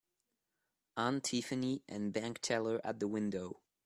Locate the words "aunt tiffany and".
0.97-2.11